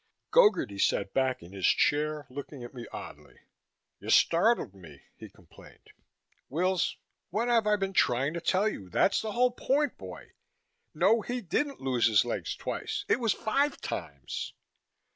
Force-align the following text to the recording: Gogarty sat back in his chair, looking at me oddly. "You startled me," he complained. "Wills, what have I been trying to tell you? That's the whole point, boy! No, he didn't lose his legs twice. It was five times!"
Gogarty 0.33 0.79
sat 0.81 1.13
back 1.13 1.43
in 1.43 1.51
his 1.51 1.67
chair, 1.67 2.25
looking 2.31 2.63
at 2.63 2.73
me 2.73 2.87
oddly. 2.91 3.35
"You 3.99 4.09
startled 4.09 4.73
me," 4.73 5.03
he 5.15 5.29
complained. 5.29 5.91
"Wills, 6.49 6.97
what 7.29 7.47
have 7.49 7.67
I 7.67 7.75
been 7.75 7.93
trying 7.93 8.33
to 8.33 8.41
tell 8.41 8.67
you? 8.67 8.89
That's 8.89 9.21
the 9.21 9.33
whole 9.33 9.51
point, 9.51 9.99
boy! 9.99 10.31
No, 10.95 11.21
he 11.21 11.39
didn't 11.39 11.81
lose 11.81 12.07
his 12.07 12.25
legs 12.25 12.55
twice. 12.55 13.05
It 13.07 13.19
was 13.19 13.33
five 13.33 13.79
times!" 13.79 14.53